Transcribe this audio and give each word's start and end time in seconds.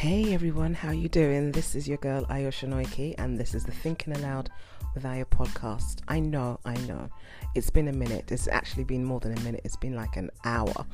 Hey 0.00 0.32
everyone, 0.32 0.72
how 0.72 0.92
you 0.92 1.10
doing? 1.10 1.52
This 1.52 1.74
is 1.74 1.86
your 1.86 1.98
girl 1.98 2.24
Ayosha 2.30 2.66
Noiki 2.66 3.14
and 3.18 3.38
this 3.38 3.52
is 3.54 3.64
the 3.64 3.70
Thinking 3.70 4.16
Aloud 4.16 4.48
with 4.94 5.04
Ayo 5.04 5.26
podcast. 5.26 6.00
I 6.08 6.20
know, 6.20 6.58
I 6.64 6.74
know. 6.86 7.10
It's 7.54 7.68
been 7.68 7.86
a 7.86 7.92
minute. 7.92 8.32
It's 8.32 8.48
actually 8.48 8.84
been 8.84 9.04
more 9.04 9.20
than 9.20 9.36
a 9.36 9.40
minute. 9.42 9.60
It's 9.62 9.76
been 9.76 9.94
like 9.94 10.16
an 10.16 10.30
hour. 10.42 10.86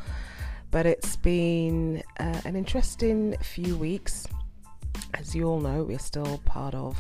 But 0.73 0.87
it's 0.87 1.15
been 1.15 2.03
uh, 2.19 2.41
an 2.45 2.57
interesting 2.57 3.37
few 3.43 3.77
weeks. 3.77 4.27
As 5.15 5.37
you 5.37 5.45
all 5.45 5.61
know, 5.61 5.85
we're 5.85 6.01
still 6.01 6.39
part 6.39 6.75
of 6.75 6.99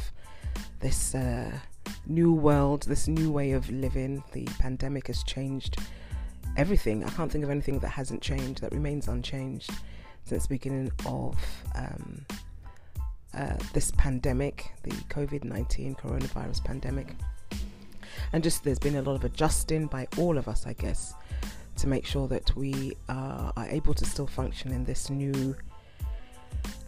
this 0.79 1.12
uh, 1.12 1.51
new 2.07 2.33
world, 2.33 2.84
this 2.84 3.09
new 3.09 3.33
way 3.33 3.51
of 3.51 3.69
living. 3.69 4.23
The 4.30 4.45
pandemic 4.61 5.09
has 5.09 5.25
changed 5.25 5.79
everything. 6.57 7.02
I 7.02 7.09
can't 7.09 7.33
think 7.33 7.43
of 7.43 7.51
anything 7.51 7.80
that 7.80 7.88
hasn't 7.88 8.23
changed, 8.23 8.61
that 8.61 8.70
remains 8.70 9.09
unchanged 9.09 9.73
since 10.27 10.43
the 10.43 10.55
beginning 10.55 10.91
of 11.07 11.37
um, 11.75 12.27
uh, 13.33 13.57
this 13.73 13.93
pandemic, 13.93 14.73
the 14.83 14.91
COVID 14.91 15.45
19 15.45 15.95
coronavirus 15.95 16.65
pandemic. 16.65 17.15
And 18.33 18.43
just 18.43 18.65
there's 18.65 18.79
been 18.79 18.97
a 18.97 19.03
lot 19.03 19.15
of 19.15 19.25
adjusting 19.25 19.87
by 19.87 20.09
all 20.19 20.37
of 20.37 20.48
us, 20.48 20.67
I 20.67 20.73
guess, 20.73 21.15
to 21.77 21.87
make 21.87 22.05
sure 22.05 22.27
that 22.29 22.55
we 22.57 22.97
uh, 23.09 23.53
are 23.57 23.69
able 23.69 23.95
to 23.95 24.05
still 24.05 24.27
function 24.27 24.73
in 24.73 24.84
this 24.84 25.11
new 25.11 25.55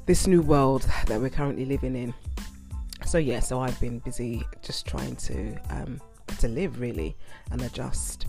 this 0.07 0.27
new 0.27 0.41
world 0.41 0.87
that 1.07 1.20
we're 1.20 1.29
currently 1.30 1.66
living 1.66 1.95
in. 1.95 2.15
So 3.07 3.18
yeah, 3.18 3.41
so 3.41 3.60
I've 3.60 3.79
been 3.80 4.01
busy 4.01 4.43
just 4.62 4.87
trying 4.87 5.16
to 5.16 5.57
um, 5.70 6.01
to 6.38 6.48
live 6.48 6.80
really 6.80 7.16
and 7.52 7.62
adjust 7.62 8.27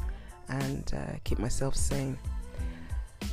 and 0.49 0.91
uh, 0.95 1.13
keep 1.23 1.39
myself 1.39 1.75
sane. 1.75 2.17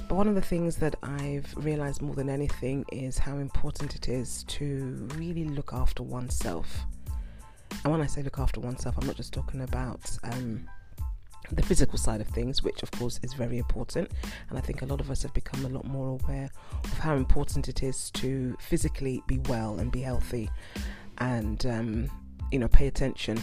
But 0.08 0.14
one 0.14 0.28
of 0.28 0.34
the 0.34 0.40
things 0.40 0.76
that 0.76 0.94
I've 1.02 1.52
realized 1.56 2.00
more 2.00 2.14
than 2.14 2.28
anything 2.28 2.84
is 2.92 3.18
how 3.18 3.38
important 3.38 3.94
it 3.96 4.08
is 4.08 4.44
to 4.44 5.08
really 5.16 5.44
look 5.44 5.72
after 5.72 6.02
oneself. 6.02 6.84
And 7.82 7.92
when 7.92 8.00
I 8.00 8.06
say 8.06 8.22
look 8.22 8.38
after 8.38 8.60
oneself, 8.60 8.96
I'm 8.98 9.06
not 9.06 9.16
just 9.16 9.32
talking 9.32 9.62
about 9.62 10.16
um, 10.22 10.68
the 11.52 11.62
physical 11.62 11.98
side 11.98 12.20
of 12.20 12.28
things, 12.28 12.62
which 12.62 12.82
of 12.82 12.90
course 12.92 13.18
is 13.22 13.32
very 13.34 13.58
important. 13.58 14.10
And 14.48 14.58
I 14.58 14.60
think 14.60 14.82
a 14.82 14.86
lot 14.86 15.00
of 15.00 15.10
us 15.10 15.22
have 15.22 15.34
become 15.34 15.64
a 15.64 15.68
lot 15.68 15.84
more 15.84 16.18
aware 16.20 16.50
of 16.84 16.98
how 16.98 17.16
important 17.16 17.68
it 17.68 17.82
is 17.82 18.10
to 18.12 18.56
physically 18.60 19.22
be 19.26 19.38
well 19.48 19.78
and 19.78 19.90
be 19.90 20.00
healthy 20.00 20.50
and, 21.18 21.64
um, 21.66 22.10
you 22.52 22.58
know, 22.58 22.68
pay 22.68 22.86
attention 22.86 23.42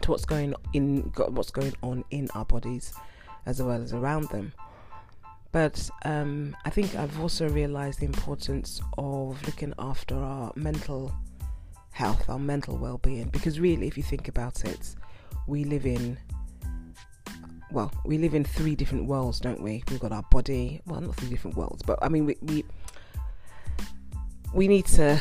to 0.00 0.10
what's 0.10 0.24
going 0.24 0.54
in 0.72 1.00
what's 1.28 1.50
going 1.50 1.74
on 1.82 2.04
in 2.10 2.28
our 2.34 2.44
bodies 2.44 2.92
as 3.46 3.60
well 3.60 3.82
as 3.82 3.92
around 3.92 4.28
them 4.28 4.52
but 5.52 5.90
um, 6.04 6.56
I 6.64 6.70
think 6.70 6.94
I've 6.94 7.20
also 7.20 7.48
realized 7.48 8.00
the 8.00 8.06
importance 8.06 8.80
of 8.98 9.44
looking 9.46 9.74
after 9.78 10.14
our 10.16 10.52
mental 10.54 11.12
health, 11.90 12.28
our 12.28 12.38
mental 12.38 12.76
well 12.76 12.98
being. 12.98 13.28
Because 13.28 13.58
really, 13.58 13.86
if 13.86 13.96
you 13.96 14.02
think 14.02 14.28
about 14.28 14.64
it, 14.64 14.94
we 15.46 15.64
live 15.64 15.86
in 15.86 16.18
well, 17.72 17.92
we 18.04 18.18
live 18.18 18.34
in 18.34 18.44
three 18.44 18.74
different 18.74 19.06
worlds, 19.06 19.38
don't 19.38 19.62
we? 19.62 19.82
We've 19.90 20.00
got 20.00 20.12
our 20.12 20.24
body, 20.30 20.80
well, 20.86 21.00
not 21.00 21.14
three 21.16 21.30
different 21.30 21.56
worlds, 21.56 21.82
but 21.82 21.98
I 22.02 22.08
mean, 22.08 22.26
we 22.26 22.36
we, 22.42 22.64
we 24.52 24.68
need 24.68 24.86
to 24.86 25.20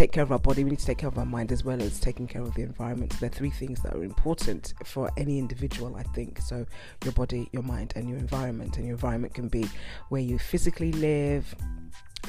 take 0.00 0.12
care 0.12 0.22
of 0.22 0.32
our 0.32 0.38
body, 0.38 0.64
we 0.64 0.70
need 0.70 0.78
to 0.78 0.86
take 0.86 0.96
care 0.96 1.10
of 1.10 1.18
our 1.18 1.26
mind 1.26 1.52
as 1.52 1.62
well 1.62 1.82
as 1.82 2.00
taking 2.00 2.26
care 2.26 2.40
of 2.40 2.54
the 2.54 2.62
environment. 2.62 3.22
Are 3.22 3.28
three 3.28 3.50
things 3.50 3.82
that 3.82 3.94
are 3.94 4.02
important 4.02 4.72
for 4.86 5.10
any 5.18 5.38
individual, 5.38 5.94
I 5.94 6.04
think. 6.14 6.40
So 6.40 6.64
your 7.04 7.12
body, 7.12 7.50
your 7.52 7.62
mind, 7.62 7.92
and 7.96 8.08
your 8.08 8.16
environment. 8.16 8.78
And 8.78 8.86
your 8.86 8.94
environment 8.94 9.34
can 9.34 9.48
be 9.48 9.68
where 10.08 10.22
you 10.22 10.38
physically 10.38 10.90
live, 10.92 11.54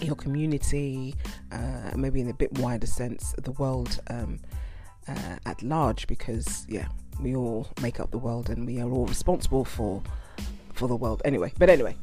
your 0.01 0.15
community, 0.15 1.15
uh, 1.53 1.91
maybe 1.95 2.19
in 2.19 2.29
a 2.29 2.33
bit 2.33 2.51
wider 2.59 2.87
sense, 2.87 3.33
the 3.41 3.53
world 3.53 4.01
um, 4.09 4.41
uh, 5.07 5.37
at 5.45 5.63
large, 5.63 6.07
because 6.07 6.65
yeah, 6.67 6.89
we 7.21 7.37
all 7.37 7.69
make 7.81 8.01
up 8.01 8.11
the 8.11 8.17
world 8.17 8.49
and 8.49 8.67
we 8.67 8.81
are 8.81 8.89
all 8.89 9.05
responsible 9.05 9.63
for 9.63 10.03
for 10.73 10.89
the 10.89 10.95
world 10.97 11.21
anyway. 11.23 11.53
But 11.57 11.69
anyway, 11.69 11.95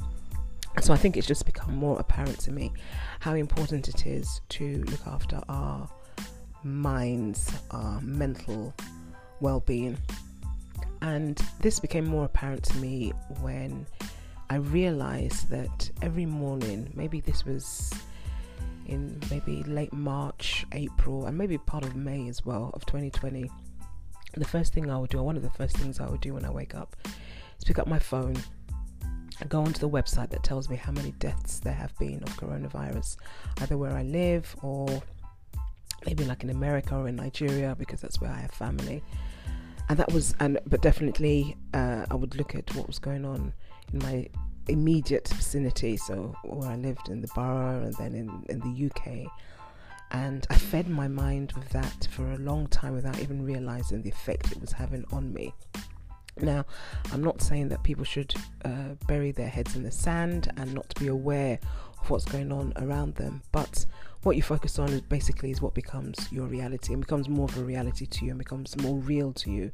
so 0.80 0.92
I 0.92 0.96
think 0.96 1.16
it's 1.16 1.26
just 1.26 1.46
become 1.46 1.74
more 1.74 1.98
apparent 1.98 2.38
to 2.40 2.52
me 2.52 2.72
how 3.20 3.34
important 3.34 3.88
it 3.88 4.06
is 4.06 4.40
to 4.50 4.84
look 4.84 5.06
after 5.06 5.40
our 5.48 5.88
minds, 6.62 7.52
our 7.70 8.00
mental 8.00 8.74
well 9.40 9.60
being. 9.60 9.96
And 11.00 11.40
this 11.60 11.78
became 11.78 12.06
more 12.06 12.24
apparent 12.24 12.64
to 12.64 12.76
me 12.78 13.12
when 13.40 13.86
I 14.50 14.56
realized 14.56 15.48
that 15.50 15.90
every 16.02 16.26
morning, 16.26 16.90
maybe 16.94 17.20
this 17.20 17.44
was 17.44 17.92
in 18.86 19.20
maybe 19.30 19.62
late 19.64 19.92
March, 19.92 20.66
April, 20.72 21.26
and 21.26 21.36
maybe 21.36 21.58
part 21.58 21.84
of 21.84 21.94
May 21.94 22.28
as 22.28 22.44
well 22.44 22.70
of 22.74 22.86
2020, 22.86 23.50
the 24.34 24.44
first 24.44 24.72
thing 24.72 24.90
I 24.90 24.98
would 24.98 25.10
do, 25.10 25.18
or 25.18 25.22
one 25.22 25.36
of 25.36 25.42
the 25.42 25.50
first 25.50 25.76
things 25.76 26.00
I 26.00 26.08
would 26.08 26.20
do 26.20 26.34
when 26.34 26.44
I 26.44 26.50
wake 26.50 26.74
up, 26.74 26.96
is 27.04 27.64
pick 27.64 27.78
up 27.78 27.86
my 27.86 27.98
phone 27.98 28.36
go 29.47 29.60
onto 29.62 29.81
the 29.81 29.88
website 29.88 30.31
that 30.31 30.43
tells 30.43 30.69
me 30.69 30.76
how 30.76 30.93
many 30.93 31.12
deaths 31.12 31.60
there 31.60 31.75
have 31.75 31.97
been 31.99 32.22
of 32.22 32.31
coronavirus, 32.37 33.16
either 33.60 33.76
where 33.76 33.93
I 33.93 34.03
live 34.03 34.54
or 34.62 35.03
maybe 36.06 36.25
like 36.25 36.43
in 36.43 36.50
America 36.50 36.97
or 36.97 37.09
in 37.09 37.16
Nigeria 37.16 37.76
because 37.78 38.00
that's 38.00 38.21
where 38.21 38.31
I 38.31 38.38
have 38.41 38.50
family. 38.50 39.03
And 39.88 39.99
that 39.99 40.12
was, 40.12 40.34
and 40.41 40.59
but 40.66 40.82
definitely, 40.82 41.56
uh, 41.72 42.06
I 42.10 42.15
would 42.15 42.37
look 42.37 42.54
at 42.54 42.75
what 42.75 42.87
was 42.87 42.99
going 42.99 43.25
on 43.25 43.54
in 43.93 43.99
my 44.00 44.28
immediate 44.69 45.28
vicinity. 45.28 45.97
So 45.97 46.34
where 46.44 46.70
I 46.70 46.76
lived 46.76 47.09
in 47.09 47.22
the 47.22 47.28
borough 47.34 47.82
and 47.82 47.94
then 47.94 48.15
in 48.15 48.44
in 48.49 48.60
the 48.60 48.87
UK. 48.87 49.31
And 50.10 50.47
I 50.49 50.55
fed 50.55 50.88
my 50.88 51.06
mind 51.06 51.53
with 51.53 51.69
that 51.70 52.09
for 52.10 52.32
a 52.32 52.38
long 52.38 52.66
time 52.69 52.94
without 52.94 53.19
even 53.20 53.43
realizing 53.43 54.03
the 54.03 54.09
effect 54.09 54.53
it 54.53 54.60
was 54.60 54.72
having 54.72 55.05
on 55.12 55.32
me. 55.32 55.55
Now, 56.43 56.65
I'm 57.12 57.22
not 57.22 57.41
saying 57.43 57.69
that 57.69 57.82
people 57.82 58.04
should 58.04 58.34
uh, 58.65 58.94
bury 59.06 59.32
their 59.32 59.49
heads 59.49 59.76
in 59.76 59.82
the 59.82 59.91
sand 59.91 60.50
and 60.56 60.75
not 60.75 60.94
be 60.99 61.09
aware 61.09 61.59
of 62.00 62.10
what's 62.10 62.25
going 62.25 62.53
on 62.53 62.72
around 62.76 63.15
them, 63.16 63.43
but 63.53 63.84
what 64.22 64.37
you 64.37 64.43
focus 64.43 64.78
on 64.78 64.88
is 64.91 65.00
basically 65.00 65.50
is 65.50 65.62
what 65.62 65.75
becomes 65.75 66.31
your 66.32 66.47
reality 66.47 66.93
and 66.93 67.00
becomes 67.00 67.28
more 67.28 67.47
of 67.47 67.56
a 67.56 67.62
reality 67.62 68.06
to 68.06 68.25
you 68.25 68.31
and 68.31 68.38
becomes 68.38 68.76
more 68.78 68.97
real 68.99 69.32
to 69.32 69.50
you. 69.50 69.71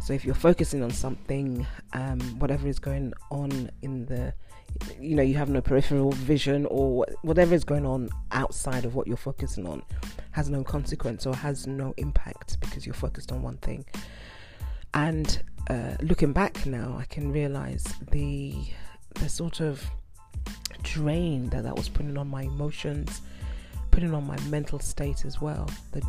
So 0.00 0.12
if 0.12 0.24
you're 0.24 0.34
focusing 0.34 0.82
on 0.82 0.90
something, 0.90 1.66
um, 1.92 2.20
whatever 2.38 2.68
is 2.68 2.78
going 2.78 3.12
on 3.30 3.70
in 3.82 4.06
the, 4.06 4.32
you 5.00 5.14
know, 5.16 5.22
you 5.22 5.34
have 5.34 5.48
no 5.48 5.60
peripheral 5.60 6.12
vision 6.12 6.66
or 6.66 7.04
whatever 7.22 7.54
is 7.54 7.64
going 7.64 7.84
on 7.84 8.08
outside 8.30 8.84
of 8.84 8.94
what 8.94 9.06
you're 9.06 9.16
focusing 9.16 9.66
on 9.66 9.82
has 10.32 10.48
no 10.48 10.62
consequence 10.62 11.26
or 11.26 11.34
has 11.34 11.66
no 11.66 11.94
impact 11.96 12.60
because 12.60 12.86
you're 12.86 12.94
focused 12.94 13.32
on 13.32 13.42
one 13.42 13.56
thing. 13.58 13.84
And 14.94 15.42
uh, 15.68 15.96
looking 16.00 16.32
back 16.32 16.64
now, 16.66 16.96
I 16.98 17.04
can 17.04 17.32
realize 17.32 17.84
the 18.10 18.54
the 19.14 19.28
sort 19.28 19.60
of 19.60 19.84
drain 20.82 21.48
that 21.50 21.64
that 21.64 21.76
was 21.76 21.88
putting 21.88 22.16
on 22.16 22.28
my 22.28 22.42
emotions, 22.42 23.20
putting 23.90 24.14
on 24.14 24.26
my 24.26 24.38
mental 24.42 24.78
state 24.78 25.24
as 25.24 25.40
well. 25.40 25.68
The 25.92 26.02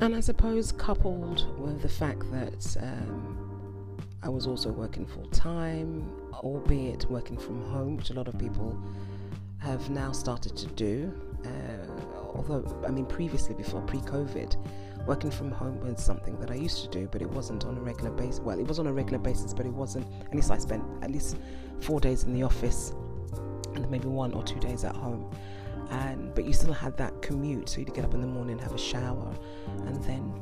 and 0.00 0.16
I 0.16 0.20
suppose 0.20 0.72
coupled 0.72 1.46
with 1.60 1.80
the 1.80 1.88
fact 1.88 2.28
that 2.32 2.76
um, 2.82 3.51
I 4.22 4.28
was 4.28 4.46
also 4.46 4.70
working 4.70 5.04
full 5.04 5.26
time, 5.26 6.08
albeit 6.32 7.10
working 7.10 7.36
from 7.36 7.62
home, 7.70 7.96
which 7.96 8.10
a 8.10 8.14
lot 8.14 8.28
of 8.28 8.38
people 8.38 8.80
have 9.58 9.90
now 9.90 10.12
started 10.12 10.56
to 10.56 10.66
do. 10.68 11.12
Uh, 11.44 11.48
although, 12.34 12.64
I 12.86 12.90
mean, 12.90 13.06
previously, 13.06 13.54
before 13.54 13.80
pre 13.82 13.98
COVID, 14.00 14.56
working 15.06 15.30
from 15.30 15.50
home 15.50 15.80
was 15.80 16.02
something 16.02 16.38
that 16.38 16.50
I 16.50 16.54
used 16.54 16.82
to 16.84 16.88
do, 16.88 17.08
but 17.10 17.20
it 17.20 17.30
wasn't 17.30 17.64
on 17.64 17.76
a 17.76 17.80
regular 17.80 18.10
basis. 18.10 18.38
Well, 18.38 18.58
it 18.58 18.66
was 18.66 18.78
on 18.78 18.86
a 18.86 18.92
regular 18.92 19.18
basis, 19.18 19.52
but 19.52 19.66
it 19.66 19.72
wasn't. 19.72 20.06
At 20.24 20.34
least 20.34 20.50
I 20.50 20.58
spent 20.58 20.84
at 21.02 21.10
least 21.10 21.36
four 21.80 21.98
days 21.98 22.22
in 22.22 22.32
the 22.32 22.44
office 22.44 22.94
and 23.74 23.90
maybe 23.90 24.06
one 24.06 24.32
or 24.34 24.42
two 24.44 24.60
days 24.60 24.84
at 24.84 24.94
home. 24.94 25.30
And 25.90 26.32
but 26.34 26.44
you 26.44 26.52
still 26.52 26.72
had 26.72 26.96
that 26.98 27.20
commute, 27.22 27.68
so 27.68 27.80
you'd 27.80 27.92
get 27.92 28.04
up 28.04 28.14
in 28.14 28.20
the 28.20 28.26
morning, 28.26 28.58
have 28.58 28.72
a 28.72 28.78
shower, 28.78 29.34
and 29.86 30.02
then 30.04 30.32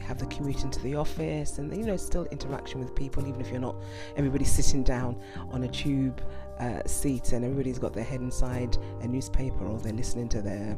have 0.00 0.18
the 0.18 0.26
commute 0.26 0.64
into 0.64 0.80
the 0.80 0.94
office 0.94 1.58
and 1.58 1.74
you 1.76 1.84
know 1.84 1.96
still 1.96 2.24
interaction 2.26 2.80
with 2.80 2.94
people 2.94 3.26
even 3.26 3.40
if 3.40 3.50
you're 3.50 3.60
not 3.60 3.76
everybody's 4.16 4.50
sitting 4.50 4.82
down 4.82 5.20
on 5.50 5.64
a 5.64 5.68
tube 5.68 6.20
uh, 6.58 6.82
seat 6.86 7.32
and 7.32 7.44
everybody's 7.44 7.78
got 7.78 7.92
their 7.92 8.04
head 8.04 8.20
inside 8.20 8.76
a 9.00 9.06
newspaper 9.06 9.66
or 9.66 9.78
they're 9.78 9.92
listening 9.92 10.28
to 10.28 10.42
their 10.42 10.76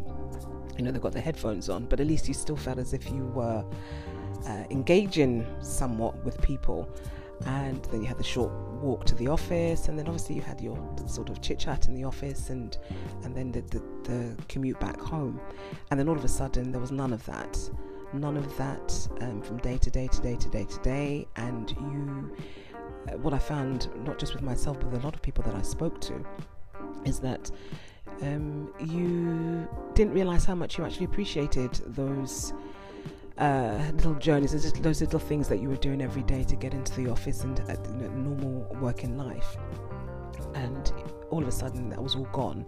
you 0.77 0.85
know 0.85 0.91
they've 0.91 1.03
got 1.03 1.13
their 1.13 1.23
headphones 1.23 1.69
on. 1.69 1.87
But 1.87 2.01
at 2.01 2.07
least 2.07 2.29
you 2.29 2.35
still 2.35 2.57
felt 2.57 2.79
as 2.79 2.93
if 2.93 3.11
you 3.11 3.27
were 3.27 3.65
uh, 4.47 4.65
engaging 4.71 5.47
somewhat 5.61 6.23
with 6.25 6.41
people. 6.43 6.89
And 7.47 7.85
then 7.87 8.03
you 8.03 8.07
had 8.07 8.19
the 8.19 8.25
short 8.25 8.53
walk 8.81 9.05
to 9.07 9.17
the 9.17 9.27
office 9.27 9.89
and 9.89 9.99
then 9.99 10.07
obviously 10.07 10.37
you 10.37 10.43
had 10.43 10.61
your 10.61 10.79
sort 11.07 11.29
of 11.29 11.41
chit 11.41 11.59
chat 11.59 11.89
in 11.89 11.95
the 11.95 12.05
office 12.05 12.51
and 12.51 12.79
and 13.25 13.35
then 13.35 13.51
the, 13.51 13.63
the, 13.63 13.83
the 14.05 14.37
commute 14.49 14.79
back 14.79 15.01
home. 15.01 15.41
And 15.91 15.99
then 15.99 16.09
all 16.09 16.17
of 16.17 16.25
a 16.25 16.29
sudden 16.29 16.71
there 16.71 16.81
was 16.81 16.93
none 16.93 17.13
of 17.13 17.25
that 17.27 17.59
none 18.13 18.37
of 18.37 18.57
that 18.57 19.09
um, 19.21 19.43
from 19.43 19.59
day 19.59 19.79
to 19.79 19.91
day 19.91 20.09
to 20.09 20.21
day 20.21 20.37
to 20.37 20.49
day 20.49 20.65
to 20.65 20.79
day. 20.81 21.27
And 21.37 21.71
you, 21.71 22.37
uh, 23.09 23.19
what 23.19 23.35
I 23.35 23.39
found, 23.39 23.89
not 24.05 24.19
just 24.19 24.35
with 24.35 24.43
myself, 24.43 24.79
but 24.81 24.91
with 24.91 25.03
a 25.03 25.05
lot 25.05 25.15
of 25.15 25.23
people 25.23 25.45
that 25.45 25.55
I 25.55 25.63
spoke 25.63 26.01
to, 26.03 26.25
is 27.05 27.21
that 27.21 27.51
um, 28.23 28.73
you 28.81 29.69
didn't 29.95 30.13
realize 30.13 30.45
how 30.45 30.55
much 30.55 30.79
you 30.79 30.85
actually 30.85 31.07
appreciated 31.07 31.73
those. 31.87 32.53
Uh, 33.39 33.91
little 33.95 34.15
journeys, 34.17 34.53
those 34.83 35.01
little 35.01 35.19
things 35.19 35.49
that 35.49 35.59
you 35.59 35.69
were 35.69 35.77
doing 35.77 36.03
every 36.03 36.23
day 36.23 36.45
to 36.45 36.55
get 36.55 36.75
into 36.75 36.95
the 36.95 37.11
office 37.11 37.43
and 37.45 37.61
uh, 37.61 37.75
normal 38.15 38.69
working 38.79 39.17
life. 39.17 39.57
And 40.55 40.93
all 41.33 41.43
of 41.43 41.49
a 41.49 41.53
sudden, 41.53 41.89
that 41.89 42.01
was 42.01 42.15
all 42.15 42.29
gone, 42.33 42.65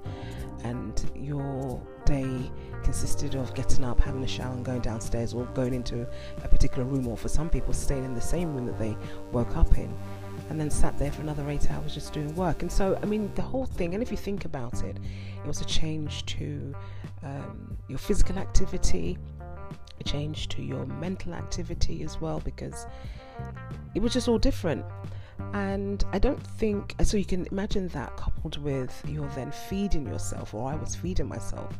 and 0.65 1.11
your 1.15 1.81
day 2.05 2.51
consisted 2.83 3.35
of 3.35 3.55
getting 3.55 3.85
up, 3.85 4.01
having 4.01 4.25
a 4.25 4.27
shower, 4.27 4.53
and 4.53 4.65
going 4.65 4.81
downstairs, 4.81 5.35
or 5.35 5.45
going 5.55 5.75
into 5.75 6.07
a 6.43 6.49
particular 6.49 6.85
room, 6.85 7.07
or 7.07 7.17
for 7.17 7.29
some 7.29 7.49
people, 7.49 7.73
staying 7.73 8.05
in 8.05 8.15
the 8.15 8.21
same 8.21 8.55
room 8.55 8.67
that 8.67 8.79
they 8.79 8.97
woke 9.33 9.57
up 9.57 9.79
in, 9.79 9.95
and 10.49 10.59
then 10.61 10.71
sat 10.71 10.99
there 10.99 11.13
for 11.13 11.23
another 11.23 11.49
eight 11.49 11.71
hours 11.71 11.95
just 11.95 12.13
doing 12.13 12.35
work. 12.35 12.63
And 12.63 12.73
so, 12.73 12.99
I 13.03 13.07
mean, 13.07 13.31
the 13.35 13.43
whole 13.43 13.67
thing, 13.67 13.95
and 13.95 14.03
if 14.03 14.11
you 14.11 14.17
think 14.17 14.45
about 14.45 14.83
it, 14.83 14.99
it 15.43 15.47
was 15.47 15.61
a 15.61 15.65
change 15.67 16.25
to 16.27 16.75
um, 17.23 17.77
your 17.89 17.99
physical 17.99 18.39
activity, 18.39 19.19
a 20.01 20.05
change 20.05 20.49
to 20.49 20.63
your 20.63 20.87
mental 20.87 21.35
activity 21.35 22.03
as 22.03 22.21
well, 22.21 22.41
because 22.41 22.87
it 23.95 24.01
was 24.01 24.13
just 24.13 24.29
all 24.29 24.39
different. 24.39 24.85
And 25.53 26.05
I 26.13 26.19
don't 26.19 26.43
think 26.43 26.95
so. 27.03 27.17
You 27.17 27.25
can 27.25 27.47
imagine 27.47 27.89
that 27.89 28.17
coupled 28.17 28.59
with 28.59 29.03
you're 29.07 29.29
then 29.31 29.53
feeding 29.53 30.07
yourself, 30.07 30.55
or 30.55 30.71
I 30.71 30.77
was 30.77 30.95
feeding 30.95 31.29
myself 31.29 31.79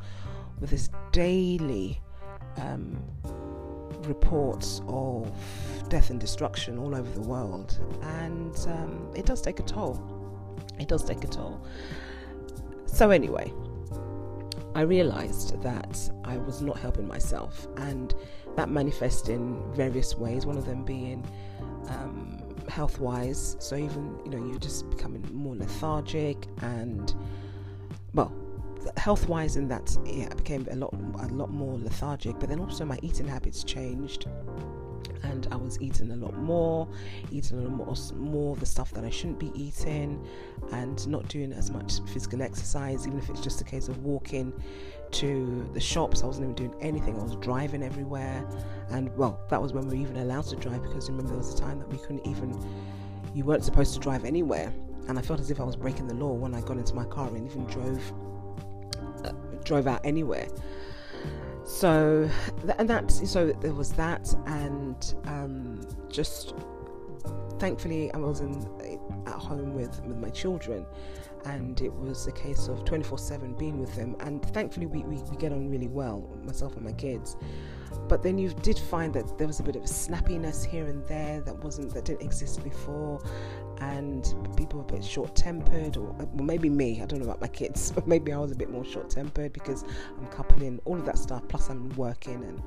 with 0.61 0.71
this 0.71 0.89
daily 1.13 2.01
um, 2.57 2.97
reports 4.03 4.81
of 4.87 5.31
death 5.89 6.11
and 6.11 6.21
destruction 6.21 6.79
all 6.79 6.95
over 6.95 7.11
the 7.11 7.27
world, 7.27 7.79
and 8.03 8.57
um, 8.69 9.11
it 9.15 9.27
does 9.27 9.41
take 9.41 9.61
a 9.61 9.65
toll. 9.65 10.01
It 10.79 10.89
does 10.89 11.05
take 11.05 11.25
a 11.25 11.29
toll. 11.29 11.65
So, 12.87 13.11
anyway, 13.11 13.53
I 14.75 14.83
realized 14.83 15.61
that 15.63 16.11
I 16.25 16.37
was 16.37 16.63
not 16.63 16.79
helping 16.79 17.07
myself, 17.07 17.67
and 17.77 18.15
that 18.57 18.69
manifests 18.69 19.29
in 19.29 19.63
various 19.73 20.17
ways. 20.17 20.47
One 20.47 20.57
of 20.57 20.67
them 20.67 20.85
being 20.85 21.25
um, 21.89 22.44
health 22.69 23.01
wise. 23.01 23.57
So 23.59 23.77
even 23.77 24.19
you 24.25 24.31
know 24.31 24.47
you're 24.47 24.59
just 24.59 24.89
becoming 24.91 25.25
more 25.33 25.57
lethargic 25.57 26.47
and 26.63 27.15
well, 28.15 28.33
health 28.97 29.29
wise 29.29 29.57
in 29.57 29.69
that 29.69 29.97
yeah, 30.05 30.29
I 30.31 30.35
became 30.35 30.67
a 30.71 30.77
lot 30.77 30.93
a 30.93 31.29
lot 31.29 31.51
more 31.51 31.79
lethargic. 31.79 32.39
But 32.39 32.49
then 32.49 32.61
also 32.61 32.85
my 32.85 32.99
eating 33.03 33.29
habits 33.29 33.65
changed 33.65 34.27
and 35.23 35.49
I 35.51 35.57
was 35.57 35.81
eating 35.81 36.11
a 36.11 36.17
lot 36.17 36.37
more, 36.39 36.87
eating 37.31 37.59
a 37.59 37.63
lot 37.63 37.73
more, 37.73 37.95
more 38.15 38.53
of 38.53 38.61
the 38.61 38.67
stuff 38.67 38.93
that 38.93 39.05
I 39.05 39.11
shouldn't 39.11 39.39
be 39.39 39.51
eating, 39.55 40.25
and 40.73 41.07
not 41.09 41.29
doing 41.29 41.53
as 41.53 41.71
much 41.71 42.01
physical 42.13 42.43
exercise, 42.43 43.07
even 43.07 43.19
if 43.19 43.29
it's 43.31 43.41
just 43.41 43.61
a 43.61 43.65
case 43.65 43.89
of 43.89 44.05
walking 44.05 44.53
to 45.13 45.69
the 45.73 45.81
shops. 45.81 46.23
I 46.23 46.27
wasn't 46.27 46.45
even 46.45 46.55
doing 46.55 46.83
anything. 46.83 47.19
I 47.19 47.23
was 47.23 47.37
driving 47.37 47.83
everywhere, 47.83 48.47
and 48.91 49.15
well, 49.17 49.41
that 49.51 49.61
was 49.61 49.73
when 49.73 49.89
we 49.89 49.97
were 49.97 50.03
even 50.03 50.17
allowed 50.19 50.45
to 50.47 50.57
drive 50.57 50.83
because 50.83 51.09
remember 51.09 51.31
there 51.31 51.39
was 51.39 51.55
a 51.55 51.59
time 51.59 51.79
that 51.79 51.89
we 51.89 51.99
couldn't 51.99 52.27
even. 52.27 52.59
You 53.35 53.45
weren't 53.45 53.65
supposed 53.65 53.95
to 53.95 54.01
drive 54.01 54.25
anywhere, 54.25 54.73
and 55.09 55.19
I 55.19 55.23
felt 55.23 55.41
as 55.41 55.51
if 55.51 55.61
I 55.61 55.65
was 55.65 55.77
breaking 55.77 56.07
the 56.07 56.15
law 56.15 56.33
when 56.33 56.55
I 56.55 56.61
got 56.61 56.77
into 56.77 56.95
my 56.95 57.05
car 57.05 57.29
and 57.29 57.47
even 57.47 57.65
drove 57.67 58.01
uh, 59.25 59.33
drove 59.65 59.87
out 59.87 60.01
anywhere 60.05 60.47
so 61.65 62.29
and 62.79 62.89
that's 62.89 63.29
so 63.31 63.47
there 63.61 63.73
was 63.73 63.91
that 63.93 64.35
and 64.47 65.15
um, 65.27 65.81
just 66.11 66.55
thankfully 67.59 68.13
I 68.13 68.19
was 68.19 68.41
in 68.41 68.67
uh, 68.81 69.31
at 69.31 69.37
home 69.37 69.75
with 69.75 70.01
with 70.05 70.19
my 70.19 70.31
children 70.31 70.87
and 71.47 71.81
it 71.81 71.93
was 71.93 72.27
a 72.27 72.33
case 72.33 72.69
of 72.69 72.85
24-7 72.85 73.59
being 73.59 73.79
with 73.79 73.95
them. 73.95 74.17
And 74.21 74.43
thankfully 74.55 74.87
we, 74.87 75.03
we, 75.03 75.17
we 75.17 75.37
get 75.37 75.53
on 75.53 75.69
really 75.69 75.89
well 75.89 76.29
myself 76.43 76.75
and 76.77 76.85
my 76.85 76.93
kids. 76.93 77.37
But 78.09 78.23
then 78.23 78.39
you 78.39 78.51
did 78.63 78.79
find 78.79 79.15
that 79.15 79.39
there 79.39 79.47
was 79.47 79.61
a 79.61 79.63
bit 79.63 79.77
of 79.77 79.83
snappiness 79.83 80.65
here 80.65 80.87
and 80.87 81.07
there 81.07 81.41
that 81.43 81.57
wasn't 81.63 81.93
that 81.95 82.07
didn't 82.07 82.23
exist 82.23 82.63
before 82.65 83.23
and 83.81 84.35
people 84.57 84.79
were 84.79 84.85
a 84.85 84.93
bit 84.93 85.05
short-tempered 85.05 85.97
or 85.97 86.11
uh, 86.11 86.25
well, 86.35 86.45
maybe 86.45 86.69
me 86.69 87.03
i 87.03 87.07
don't 87.07 87.19
know 87.19 87.25
about 87.25 87.41
my 87.41 87.49
kids 87.49 87.91
but 87.95 88.07
maybe 88.07 88.33
i 88.33 88.39
was 88.39 88.53
a 88.53 88.55
bit 88.55 88.71
more 88.71 88.85
short-tempered 88.85 89.53
because 89.53 89.85
i'm 90.17 90.27
coupling 90.29 90.81
all 90.85 90.97
of 90.97 91.05
that 91.05 91.19
stuff 91.19 91.43
plus 91.49 91.69
i'm 91.71 91.89
working 91.97 92.45
and 92.45 92.63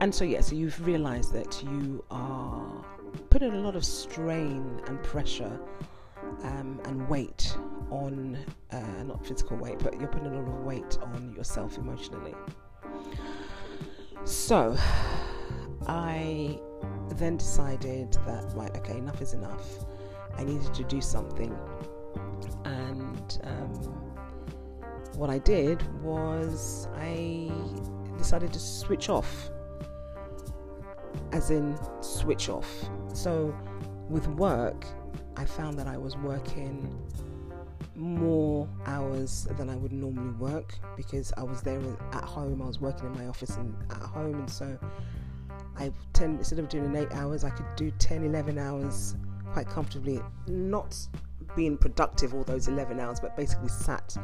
and 0.00 0.14
so 0.14 0.22
yeah 0.22 0.42
so 0.42 0.54
you've 0.54 0.84
realized 0.86 1.32
that 1.32 1.62
you 1.62 2.04
are 2.10 2.84
putting 3.30 3.52
a 3.52 3.60
lot 3.60 3.76
of 3.76 3.84
strain 3.84 4.80
and 4.86 5.02
pressure 5.02 5.60
um, 6.42 6.80
and 6.84 7.08
weight 7.08 7.56
on 7.90 8.38
uh, 8.72 9.02
not 9.04 9.24
physical 9.26 9.56
weight 9.56 9.78
but 9.78 9.98
you're 9.98 10.08
putting 10.08 10.28
a 10.28 10.34
lot 10.34 10.48
of 10.48 10.64
weight 10.64 10.98
on 11.02 11.34
yourself 11.36 11.78
emotionally. 11.78 12.34
So 14.24 14.76
i 15.86 16.58
then 17.16 17.36
decided 17.36 18.12
that 18.26 18.44
right 18.54 18.74
okay 18.76 18.96
enough 18.98 19.20
is 19.20 19.34
enough. 19.34 19.84
I 20.36 20.44
needed 20.44 20.72
to 20.74 20.84
do 20.84 21.00
something. 21.00 21.56
And 22.64 23.38
um, 23.44 24.04
what 25.16 25.30
i 25.30 25.38
did 25.38 25.82
was 26.02 26.88
i 26.96 27.50
decided 28.18 28.52
to 28.52 28.58
switch 28.58 29.08
off 29.08 29.50
as 31.32 31.50
in 31.50 31.78
switch 32.00 32.48
off 32.48 32.68
so 33.12 33.54
with 34.08 34.26
work 34.28 34.86
i 35.36 35.44
found 35.44 35.78
that 35.78 35.86
i 35.86 35.96
was 35.96 36.16
working 36.18 36.88
more 37.96 38.68
hours 38.86 39.46
than 39.56 39.70
I 39.70 39.76
would 39.76 39.92
normally 39.92 40.32
work 40.32 40.74
because 40.96 41.32
I 41.36 41.42
was 41.42 41.62
there 41.62 41.80
at 42.12 42.24
home. 42.24 42.60
I 42.62 42.66
was 42.66 42.80
working 42.80 43.06
in 43.06 43.12
my 43.12 43.26
office 43.26 43.56
and 43.56 43.74
at 43.90 44.02
home, 44.02 44.34
and 44.34 44.50
so 44.50 44.78
I 45.76 45.92
tend 46.12 46.38
instead 46.38 46.58
of 46.58 46.68
doing 46.68 46.94
eight 46.96 47.12
hours, 47.12 47.44
I 47.44 47.50
could 47.50 47.66
do 47.76 47.90
10, 47.92 48.24
11 48.24 48.58
hours 48.58 49.16
quite 49.52 49.68
comfortably. 49.68 50.20
Not 50.46 50.96
being 51.56 51.76
productive 51.76 52.34
all 52.34 52.44
those 52.44 52.68
11 52.68 52.98
hours, 52.98 53.20
but 53.20 53.36
basically 53.36 53.68
sat 53.68 54.16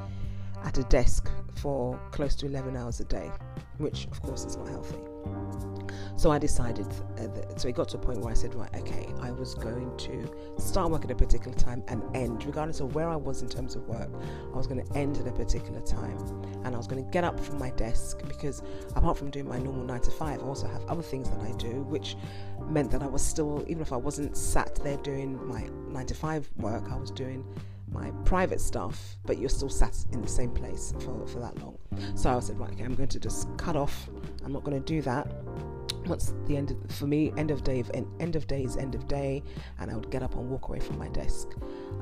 at 0.65 0.79
a 0.79 0.85
desk 0.85 1.31
for 1.55 1.99
close 2.11 2.35
to 2.37 2.47
11 2.47 2.77
hours 2.77 3.01
a 3.01 3.05
day, 3.05 3.31
which 3.79 4.07
of 4.07 4.21
course 4.23 4.45
is 4.45 4.57
not 4.57 4.69
healthy. 4.69 4.99
So 6.17 6.31
I 6.31 6.39
decided, 6.39 6.87
uh, 7.19 7.27
that, 7.29 7.61
so 7.61 7.69
it 7.69 7.75
got 7.75 7.89
to 7.91 7.97
a 7.97 8.01
point 8.01 8.21
where 8.21 8.31
I 8.31 8.35
said, 8.35 8.55
right, 8.55 8.75
okay, 8.77 9.09
I 9.21 9.31
was 9.31 9.55
going 9.55 9.97
to 9.99 10.31
start 10.59 10.91
work 10.91 11.05
at 11.05 11.11
a 11.11 11.15
particular 11.15 11.57
time 11.57 11.83
and 11.89 12.03
end, 12.15 12.45
regardless 12.45 12.81
of 12.81 12.95
where 12.95 13.09
I 13.09 13.17
was 13.17 13.43
in 13.43 13.49
terms 13.49 13.75
of 13.77 13.87
work, 13.89 14.11
I 14.53 14.57
was 14.57 14.67
going 14.67 14.85
to 14.85 14.99
end 14.99 15.19
at 15.19 15.27
a 15.27 15.33
particular 15.33 15.81
time. 15.81 16.19
And 16.65 16.75
I 16.75 16.79
was 16.79 16.87
going 16.87 17.05
to 17.05 17.11
get 17.11 17.25
up 17.25 17.39
from 17.41 17.59
my 17.59 17.71
desk 17.71 18.21
because 18.27 18.63
apart 18.95 19.17
from 19.17 19.31
doing 19.31 19.49
my 19.49 19.59
normal 19.59 19.85
nine 19.85 20.01
to 20.03 20.11
five, 20.11 20.41
I 20.41 20.45
also 20.45 20.67
have 20.67 20.85
other 20.87 21.03
things 21.03 21.31
that 21.31 21.41
I 21.41 21.53
do, 21.53 21.83
which 21.83 22.17
meant 22.69 22.91
that 22.91 23.03
I 23.03 23.07
was 23.07 23.23
still, 23.23 23.65
even 23.67 23.83
if 23.83 23.93
I 23.93 23.97
wasn't 23.97 24.37
sat 24.37 24.75
there 24.77 24.99
doing 24.99 25.47
my 25.47 25.69
nine 25.89 26.07
to 26.07 26.15
five 26.15 26.49
work, 26.57 26.85
I 26.91 26.97
was 26.97 27.11
doing 27.11 27.45
my 27.93 28.11
private 28.25 28.61
stuff, 28.61 29.17
but 29.25 29.39
you're 29.39 29.49
still 29.49 29.69
sat 29.69 29.97
in 30.13 30.23
the 30.23 30.29
same 30.29 30.51
place 30.51 30.95
for, 31.01 31.27
for 31.27 31.41
that 31.41 31.59
long. 31.59 31.77
So 32.15 32.31
I 32.31 32.41
said, 32.41 32.59
right, 32.59 32.71
okay, 32.71 32.85
I'm 32.85 32.95
going 32.95 33.09
to 33.09 33.19
just 33.19 33.49
cut 33.57 33.77
off. 33.77 34.09
I'm 34.45 34.53
not 34.53 34.65
going 34.65 34.81
to 34.81 34.85
do 34.85 35.03
that 35.03 35.40
once 36.11 36.35
the 36.47 36.57
end 36.57 36.73
of, 36.73 36.95
for 36.95 37.07
me 37.07 37.33
end 37.37 37.51
of 37.51 37.63
day 37.63 37.83
end 38.19 38.37
of 38.37 38.47
day 38.47 38.63
is 38.63 38.77
end 38.77 38.95
of 38.95 39.07
day 39.07 39.43
and 39.79 39.91
i 39.91 39.95
would 39.95 40.11
get 40.11 40.23
up 40.23 40.35
and 40.35 40.51
walk 40.51 40.69
away 40.69 40.81
from 40.81 40.99
my 40.99 41.09
desk 41.09 41.49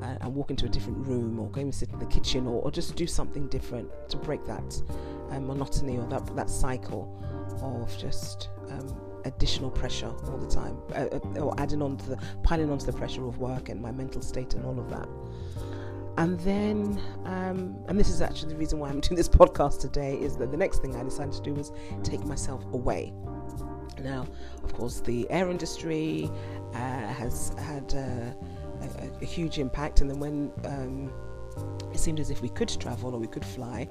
uh, 0.01 0.15
and 0.21 0.33
walk 0.33 0.49
into 0.49 0.65
a 0.65 0.69
different 0.69 0.97
room 1.07 1.39
or 1.39 1.49
go 1.51 1.61
and 1.61 1.73
sit 1.73 1.89
in 1.91 1.99
the 1.99 2.05
kitchen 2.07 2.47
or, 2.47 2.61
or 2.63 2.71
just 2.71 2.95
do 2.95 3.05
something 3.05 3.47
different 3.47 3.87
to 4.09 4.17
break 4.17 4.43
that 4.45 4.81
um, 5.29 5.47
monotony 5.47 5.97
or 5.97 6.05
that, 6.07 6.35
that 6.35 6.49
cycle 6.49 7.15
of 7.61 7.95
just 7.97 8.49
um, 8.69 8.99
additional 9.25 9.69
pressure 9.69 10.13
all 10.27 10.37
the 10.37 10.47
time 10.47 10.77
uh, 10.95 11.15
uh, 11.15 11.41
or 11.41 11.53
adding 11.59 11.81
on 11.81 11.97
to 11.97 12.09
the 12.09 12.17
piling 12.43 12.71
onto 12.71 12.85
the 12.85 12.93
pressure 12.93 13.25
of 13.27 13.37
work 13.37 13.69
and 13.69 13.81
my 13.81 13.91
mental 13.91 14.21
state 14.21 14.53
and 14.53 14.65
all 14.65 14.79
of 14.79 14.89
that. 14.89 15.07
And 16.17 16.39
then 16.41 16.99
um, 17.25 17.77
and 17.87 17.99
this 17.99 18.09
is 18.09 18.21
actually 18.21 18.49
the 18.49 18.59
reason 18.59 18.79
why 18.79 18.89
i'm 18.89 18.99
doing 18.99 19.15
this 19.15 19.29
podcast 19.41 19.79
today 19.79 20.15
is 20.15 20.35
that 20.37 20.51
the 20.51 20.57
next 20.57 20.81
thing 20.81 20.95
i 20.95 21.03
decided 21.03 21.33
to 21.33 21.41
do 21.41 21.53
was 21.53 21.71
take 22.03 22.23
myself 22.25 22.63
away 22.73 23.13
now, 24.03 24.27
of 24.63 24.73
course, 24.73 24.99
the 25.01 25.29
air 25.29 25.49
industry 25.49 26.29
uh, 26.73 26.77
has 26.77 27.53
had 27.57 27.93
uh, 27.95 28.85
a, 29.01 29.21
a, 29.21 29.25
huge 29.25 29.59
impact, 29.59 30.01
and 30.01 30.09
then 30.09 30.19
when 30.19 30.51
um, 30.65 31.11
it 31.93 31.99
seemed 31.99 32.19
as 32.19 32.29
if 32.29 32.41
we 32.41 32.49
could 32.49 32.69
travel 32.69 33.13
or 33.13 33.19
we 33.19 33.27
could 33.27 33.45
fly, 33.45 33.87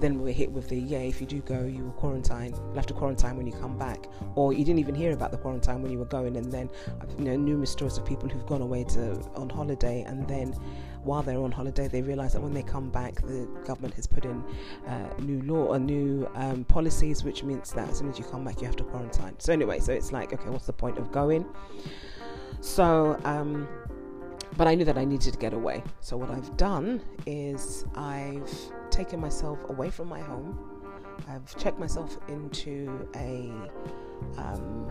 then 0.00 0.18
we 0.18 0.24
were 0.24 0.32
hit 0.32 0.50
with 0.50 0.68
the 0.68 0.76
yeah, 0.76 0.98
if 0.98 1.20
you 1.20 1.26
do 1.26 1.40
go, 1.42 1.64
you 1.64 1.84
will 1.84 1.92
quarantine. 1.92 2.54
You'll 2.54 2.74
have 2.74 2.86
to 2.86 2.94
quarantine 2.94 3.36
when 3.36 3.46
you 3.46 3.52
come 3.52 3.78
back, 3.78 4.06
or 4.34 4.52
you 4.52 4.64
didn't 4.64 4.80
even 4.80 4.94
hear 4.94 5.12
about 5.12 5.30
the 5.30 5.38
quarantine 5.38 5.82
when 5.82 5.92
you 5.92 5.98
were 5.98 6.06
going. 6.06 6.36
And 6.36 6.50
then 6.50 6.70
you 7.18 7.24
know 7.24 7.36
numerous 7.36 7.70
stories 7.70 7.98
of 7.98 8.04
people 8.04 8.28
who've 8.28 8.46
gone 8.46 8.62
away 8.62 8.84
to 8.84 9.20
on 9.34 9.48
holiday, 9.48 10.02
and 10.02 10.26
then 10.26 10.52
while 11.04 11.22
they're 11.22 11.38
on 11.38 11.52
holiday, 11.52 11.88
they 11.88 12.02
realise 12.02 12.32
that 12.32 12.40
when 12.40 12.54
they 12.54 12.62
come 12.62 12.88
back, 12.88 13.16
the 13.22 13.48
government 13.64 13.94
has 13.94 14.06
put 14.06 14.24
in 14.24 14.42
uh, 14.86 15.12
new 15.18 15.42
law 15.42 15.66
or 15.66 15.78
new 15.78 16.28
um, 16.34 16.64
policies, 16.64 17.24
which 17.24 17.42
means 17.42 17.72
that 17.72 17.88
as 17.88 17.98
soon 17.98 18.08
as 18.08 18.18
you 18.18 18.24
come 18.24 18.44
back, 18.44 18.60
you 18.60 18.66
have 18.66 18.76
to 18.76 18.84
quarantine. 18.84 19.34
So 19.38 19.52
anyway, 19.52 19.80
so 19.80 19.92
it's 19.92 20.12
like 20.12 20.32
okay, 20.32 20.48
what's 20.48 20.66
the 20.66 20.72
point 20.72 20.98
of 20.98 21.12
going? 21.12 21.44
So. 22.60 23.20
Um, 23.24 23.68
but 24.56 24.66
I 24.66 24.74
knew 24.74 24.84
that 24.84 24.98
I 24.98 25.04
needed 25.04 25.32
to 25.32 25.38
get 25.38 25.52
away. 25.54 25.82
So, 26.00 26.16
what 26.16 26.30
I've 26.30 26.56
done 26.56 27.00
is 27.26 27.84
I've 27.94 28.50
taken 28.90 29.20
myself 29.20 29.58
away 29.68 29.90
from 29.90 30.08
my 30.08 30.20
home. 30.20 30.58
I've 31.28 31.56
checked 31.56 31.78
myself 31.78 32.18
into 32.28 33.08
a, 33.16 33.52
um, 34.38 34.90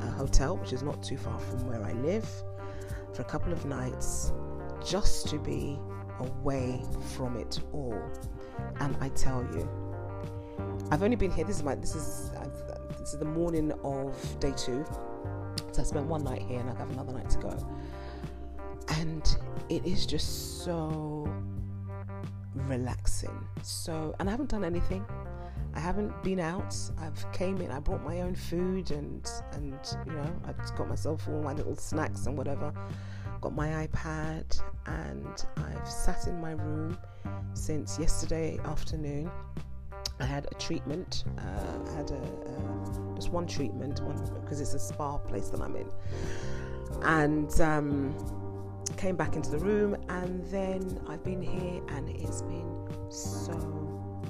a 0.00 0.10
hotel, 0.10 0.56
which 0.56 0.72
is 0.72 0.82
not 0.82 1.02
too 1.02 1.16
far 1.16 1.38
from 1.38 1.68
where 1.68 1.82
I 1.82 1.92
live, 1.92 2.28
for 3.12 3.22
a 3.22 3.24
couple 3.24 3.52
of 3.52 3.64
nights 3.66 4.32
just 4.84 5.28
to 5.28 5.38
be 5.38 5.78
away 6.18 6.82
from 7.14 7.36
it 7.36 7.60
all. 7.72 8.00
And 8.80 8.96
I 9.00 9.08
tell 9.10 9.42
you, 9.54 9.68
I've 10.90 11.02
only 11.02 11.16
been 11.16 11.30
here. 11.30 11.44
This 11.44 11.56
is 11.56 11.62
my. 11.62 11.74
This 11.74 11.94
is 11.94 12.30
I've, 12.38 12.98
this 12.98 13.12
is 13.12 13.18
the 13.18 13.24
morning 13.24 13.72
of 13.84 14.40
day 14.40 14.52
two. 14.56 14.84
So 15.72 15.82
I 15.82 15.84
spent 15.84 16.06
one 16.06 16.24
night 16.24 16.42
here, 16.42 16.60
and 16.60 16.68
I 16.68 16.74
have 16.74 16.90
another 16.90 17.12
night 17.12 17.30
to 17.30 17.38
go 17.38 17.56
and 19.00 19.38
it 19.70 19.84
is 19.86 20.04
just 20.04 20.62
so 20.62 21.26
relaxing. 22.54 23.46
So 23.62 24.14
and 24.20 24.28
i 24.28 24.30
haven't 24.30 24.50
done 24.50 24.64
anything. 24.64 25.04
I 25.74 25.80
haven't 25.80 26.22
been 26.22 26.40
out. 26.40 26.74
I've 26.98 27.32
came 27.32 27.58
in 27.62 27.70
i 27.70 27.78
brought 27.78 28.04
my 28.04 28.20
own 28.20 28.34
food 28.34 28.90
and 28.90 29.28
and 29.52 29.78
you 30.06 30.12
know 30.12 30.32
i 30.44 30.52
just 30.52 30.76
got 30.76 30.88
myself 30.88 31.28
all 31.28 31.42
my 31.42 31.54
little 31.54 31.76
snacks 31.76 32.26
and 32.26 32.36
whatever. 32.36 32.72
Got 33.40 33.54
my 33.54 33.68
ipad 33.86 34.60
and 34.86 35.46
i've 35.56 35.88
sat 35.88 36.26
in 36.26 36.38
my 36.40 36.52
room 36.52 36.98
since 37.54 37.98
yesterday 37.98 38.58
afternoon. 38.64 39.30
I 40.18 40.26
had 40.26 40.46
a 40.50 40.54
treatment 40.56 41.24
uh, 41.38 41.90
i 41.90 41.96
had 41.96 42.10
a, 42.10 42.22
a, 42.22 43.14
just 43.14 43.30
one 43.30 43.46
treatment 43.46 44.02
one 44.02 44.18
because 44.42 44.60
it's 44.60 44.74
a 44.74 44.78
spa 44.78 45.16
place 45.16 45.48
that 45.48 45.62
i'm 45.62 45.76
in. 45.76 45.90
And 47.02 47.58
um, 47.62 48.14
came 49.00 49.16
back 49.16 49.34
into 49.34 49.50
the 49.50 49.58
room 49.58 49.96
and 50.10 50.44
then 50.50 51.00
I've 51.08 51.24
been 51.24 51.40
here 51.40 51.80
and 51.88 52.06
it's 52.10 52.42
been 52.42 52.86
so 53.08 53.52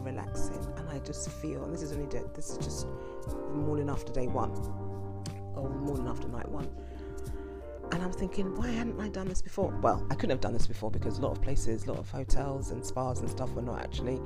relaxing 0.03 0.65
and 0.77 0.89
I 0.89 1.01
just 1.01 1.29
feel 1.29 1.65
and 1.65 1.75
this 1.75 1.83
is 1.83 1.91
only 1.91 2.07
day, 2.07 2.23
this 2.37 2.51
is 2.51 2.59
just 2.59 2.87
morning 3.53 3.91
after 3.91 4.13
day 4.13 4.29
one 4.29 4.53
or 5.57 5.69
morning 5.69 6.07
after 6.07 6.29
night 6.29 6.49
one. 6.49 6.69
And 7.91 8.01
I'm 8.01 8.13
thinking 8.13 8.55
why 8.55 8.69
hadn't 8.69 9.01
I 9.01 9.09
done 9.09 9.27
this 9.27 9.43
before? 9.43 9.77
Well 9.83 10.07
I 10.09 10.15
couldn't 10.15 10.31
have 10.31 10.41
done 10.41 10.53
this 10.53 10.69
before 10.69 10.93
because 10.93 11.19
a 11.19 11.23
lot 11.23 11.33
of 11.33 11.43
places 11.43 11.87
a 11.87 11.91
lot 11.91 11.99
of 11.99 12.09
hotels 12.09 12.71
and 12.71 12.87
spas 12.87 13.19
and 13.19 13.29
stuff 13.29 13.51
were 13.51 13.63
not 13.63 13.81
actually 13.81 14.21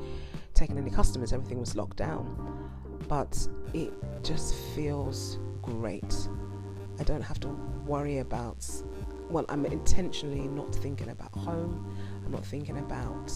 taking 0.52 0.76
any 0.76 0.90
customers. 0.90 1.32
Everything 1.32 1.58
was 1.58 1.74
locked 1.74 1.96
down. 1.96 2.70
But 3.08 3.48
it 3.72 3.94
just 4.22 4.54
feels 4.74 5.38
great. 5.62 6.28
I 7.00 7.02
don't 7.04 7.22
have 7.22 7.40
to 7.40 7.48
worry 7.86 8.18
about 8.18 8.66
well, 9.30 9.44
I'm 9.48 9.64
intentionally 9.66 10.48
not 10.48 10.74
thinking 10.74 11.10
about 11.10 11.34
home, 11.34 11.96
I'm 12.24 12.32
not 12.32 12.44
thinking 12.44 12.78
about 12.78 13.32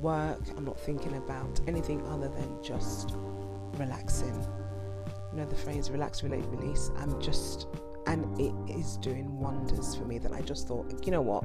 work, 0.00 0.40
I'm 0.56 0.64
not 0.64 0.78
thinking 0.80 1.16
about 1.16 1.60
anything 1.66 2.06
other 2.08 2.28
than 2.28 2.62
just 2.62 3.14
relaxing. 3.74 4.34
You 5.32 5.38
know 5.38 5.46
the 5.46 5.56
phrase 5.56 5.90
relax, 5.90 6.22
relate, 6.22 6.44
release. 6.46 6.90
I'm 6.98 7.20
just, 7.20 7.68
and 8.06 8.38
it 8.40 8.54
is 8.68 8.96
doing 8.96 9.38
wonders 9.38 9.94
for 9.94 10.04
me 10.04 10.18
that 10.18 10.32
I 10.32 10.40
just 10.40 10.66
thought, 10.66 11.04
you 11.04 11.12
know 11.12 11.22
what, 11.22 11.44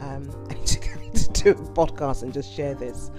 um, 0.00 0.30
I 0.50 0.54
need 0.54 0.66
to, 1.14 1.42
do 1.42 1.50
a 1.50 1.54
podcast 1.54 2.22
and 2.22 2.32
just 2.32 2.52
share 2.52 2.74
this. 2.74 3.10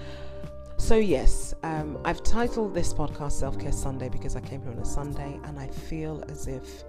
So, 0.78 0.96
yes, 0.96 1.52
um, 1.62 1.98
I've 2.06 2.22
titled 2.22 2.74
this 2.74 2.94
podcast 2.94 3.32
Self 3.32 3.58
Care 3.58 3.72
Sunday 3.72 4.08
because 4.08 4.34
I 4.34 4.40
came 4.40 4.62
here 4.62 4.72
on 4.72 4.78
a 4.78 4.84
Sunday 4.84 5.38
and 5.44 5.58
I 5.58 5.68
feel 5.68 6.24
as 6.28 6.46
if 6.46 6.84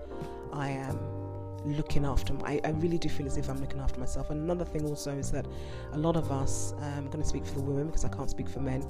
I 0.54 0.70
am 0.70 0.98
looking 1.66 2.06
after 2.06 2.34
I, 2.44 2.60
I 2.64 2.70
really 2.72 2.98
do 2.98 3.10
feel 3.10 3.26
as 3.26 3.38
if 3.38 3.50
I'm 3.50 3.60
looking 3.60 3.80
after 3.80 4.00
myself. 4.00 4.30
Another 4.30 4.66
thing 4.66 4.86
also 4.86 5.12
is 5.12 5.32
that 5.32 5.46
a 5.94 5.98
lot 5.98 6.16
of 6.16 6.32
us 6.32 6.74
um, 6.78 6.94
I'm 6.98 7.08
going 7.08 7.22
to 7.22 7.28
speak 7.28 7.46
for 7.46 7.56
the 7.56 7.62
women 7.62 7.88
because 7.88 8.06
I 8.06 8.10
can't 8.10 8.30
speak 8.30 8.50
for 8.50 8.60
men 8.60 8.86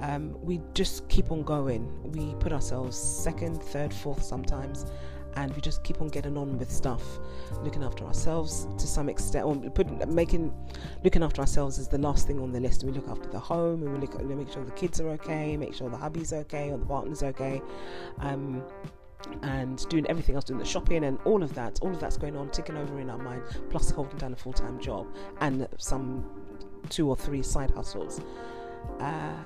um, 0.00 0.36
we 0.42 0.60
just 0.74 1.08
keep 1.08 1.30
on 1.30 1.42
going. 1.42 1.88
We 2.12 2.34
put 2.36 2.52
ourselves 2.52 2.96
second 2.96 3.62
third 3.62 3.92
fourth 3.92 4.22
sometimes 4.22 4.86
and 5.36 5.52
we 5.54 5.60
just 5.60 5.82
keep 5.82 6.00
on 6.00 6.08
getting 6.08 6.36
on 6.36 6.58
with 6.58 6.70
stuff. 6.70 7.02
Looking 7.62 7.82
after 7.82 8.04
ourselves 8.04 8.68
to 8.78 8.86
some 8.86 9.08
extent 9.08 9.44
or 9.44 9.56
put, 9.70 10.08
making 10.08 10.52
looking 11.02 11.22
after 11.22 11.40
ourselves 11.40 11.78
is 11.78 11.88
the 11.88 11.98
last 11.98 12.26
thing 12.26 12.40
on 12.40 12.52
the 12.52 12.60
list. 12.60 12.84
We 12.84 12.92
look 12.92 13.08
after 13.08 13.28
the 13.28 13.38
home 13.38 13.82
and 13.82 13.92
we 13.92 13.98
look 13.98 14.14
at, 14.14 14.24
make 14.24 14.52
sure 14.52 14.64
the 14.64 14.70
kids 14.72 15.00
are 15.00 15.08
okay 15.10 15.56
make 15.56 15.74
sure 15.74 15.88
the 15.90 15.96
hubby's 15.96 16.32
okay 16.32 16.70
or 16.70 16.78
the 16.78 16.86
partner's 16.86 17.22
okay. 17.22 17.60
Um, 18.18 18.62
and 19.42 19.88
doing 19.88 20.06
everything 20.08 20.34
else, 20.34 20.44
doing 20.44 20.58
the 20.58 20.64
shopping 20.64 21.04
and 21.04 21.18
all 21.24 21.42
of 21.42 21.54
that, 21.54 21.78
all 21.82 21.90
of 21.90 22.00
that's 22.00 22.16
going 22.16 22.36
on, 22.36 22.50
ticking 22.50 22.76
over 22.76 23.00
in 23.00 23.10
our 23.10 23.18
mind, 23.18 23.42
plus 23.70 23.90
holding 23.90 24.18
down 24.18 24.32
a 24.32 24.36
full 24.36 24.52
time 24.52 24.78
job 24.80 25.06
and 25.40 25.66
some 25.78 26.24
two 26.90 27.08
or 27.08 27.16
three 27.16 27.42
side 27.42 27.70
hustles. 27.70 28.20
Uh, 29.00 29.36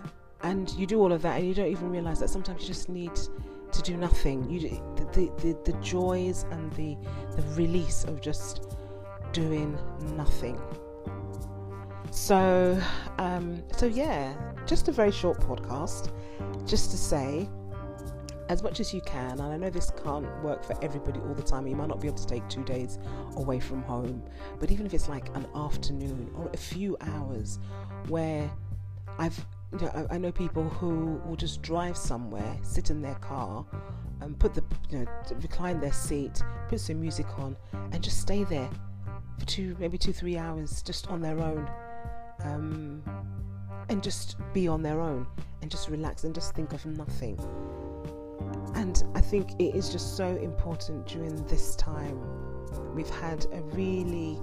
and 0.42 0.70
you 0.72 0.86
do 0.86 1.00
all 1.00 1.12
of 1.12 1.22
that, 1.22 1.38
and 1.38 1.48
you 1.48 1.54
don't 1.54 1.68
even 1.68 1.90
realize 1.90 2.20
that 2.20 2.30
sometimes 2.30 2.62
you 2.62 2.68
just 2.68 2.88
need 2.88 3.12
to 3.72 3.82
do 3.82 3.96
nothing. 3.96 4.48
You 4.48 4.60
the 4.60 5.04
the, 5.12 5.30
the, 5.38 5.72
the 5.72 5.78
joys 5.80 6.44
and 6.50 6.72
the 6.74 6.96
the 7.36 7.42
release 7.54 8.04
of 8.04 8.20
just 8.20 8.76
doing 9.32 9.78
nothing. 10.16 10.60
So, 12.10 12.80
um, 13.18 13.62
so 13.76 13.86
yeah, 13.86 14.34
just 14.66 14.88
a 14.88 14.92
very 14.92 15.12
short 15.12 15.40
podcast, 15.40 16.10
just 16.66 16.90
to 16.92 16.96
say 16.96 17.48
as 18.48 18.62
much 18.62 18.80
as 18.80 18.94
you 18.94 19.00
can, 19.02 19.32
and 19.32 19.52
I 19.52 19.56
know 19.56 19.70
this 19.70 19.92
can't 20.02 20.26
work 20.42 20.64
for 20.64 20.76
everybody 20.82 21.20
all 21.20 21.34
the 21.34 21.42
time. 21.42 21.66
You 21.66 21.76
might 21.76 21.88
not 21.88 22.00
be 22.00 22.08
able 22.08 22.18
to 22.18 22.26
take 22.26 22.48
two 22.48 22.64
days 22.64 22.98
away 23.36 23.60
from 23.60 23.82
home, 23.82 24.22
but 24.58 24.70
even 24.70 24.86
if 24.86 24.94
it's 24.94 25.08
like 25.08 25.28
an 25.36 25.46
afternoon 25.54 26.30
or 26.36 26.50
a 26.52 26.56
few 26.56 26.96
hours 27.00 27.58
where 28.08 28.50
I've 29.18 29.44
you 29.72 29.78
know, 29.80 30.06
I, 30.10 30.14
I 30.14 30.18
know 30.18 30.32
people 30.32 30.64
who 30.64 31.20
will 31.26 31.36
just 31.36 31.60
drive 31.60 31.96
somewhere, 31.96 32.56
sit 32.62 32.90
in 32.90 33.02
their 33.02 33.16
car, 33.16 33.66
and 34.20 34.38
put 34.38 34.54
the 34.54 34.64
you 34.90 35.00
know 35.00 35.06
recline 35.42 35.80
their 35.80 35.92
seat, 35.92 36.42
put 36.68 36.80
some 36.80 37.00
music 37.00 37.26
on, 37.38 37.56
and 37.92 38.02
just 38.02 38.20
stay 38.20 38.44
there 38.44 38.70
for 39.38 39.46
two, 39.46 39.76
maybe 39.78 39.98
two, 39.98 40.12
three 40.12 40.38
hours, 40.38 40.82
just 40.82 41.08
on 41.08 41.20
their 41.20 41.38
own, 41.38 41.70
um, 42.44 43.02
and 43.90 44.02
just 44.02 44.36
be 44.54 44.66
on 44.68 44.82
their 44.82 45.00
own, 45.00 45.26
and 45.60 45.70
just 45.70 45.88
relax 45.88 46.24
and 46.24 46.34
just 46.34 46.54
think 46.54 46.72
of 46.72 46.84
nothing. 46.86 47.38
And 48.74 49.02
I 49.14 49.20
think 49.20 49.52
it 49.58 49.74
is 49.74 49.90
just 49.90 50.16
so 50.16 50.36
important 50.36 51.06
during 51.06 51.44
this 51.46 51.76
time. 51.76 52.18
We've 52.94 53.08
had 53.08 53.46
a 53.52 53.62
really 53.62 54.38